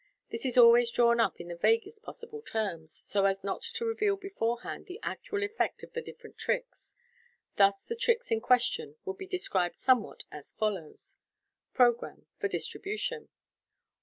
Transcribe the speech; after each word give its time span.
This 0.31 0.47
is 0.47 0.57
always 0.57 0.91
dnwn 0.91 1.23
up 1.23 1.39
in 1.39 1.47
the 1.49 1.55
vaguest 1.55 2.01
possible 2.01 2.41
terms, 2.41 2.91
so 2.91 3.25
as 3.25 3.43
not 3.43 3.61
to 3.61 3.85
reveal 3.85 4.15
beforehand 4.15 4.87
the 4.87 4.99
actual 5.03 5.43
effect 5.43 5.83
of 5.83 5.93
the 5.93 6.01
different 6.01 6.39
tricks. 6.39 6.95
Thus 7.57 7.83
the 7.83 7.95
tricks 7.95 8.31
in 8.31 8.41
question 8.41 8.95
would 9.05 9.19
be 9.19 9.27
described 9.27 9.75
somewhat 9.75 10.23
as 10.31 10.53
follows 10.53 11.17
j 11.19 11.73
~ 11.73 11.73
Programme 11.75 12.25
(for 12.39 12.47
distribution). 12.47 13.29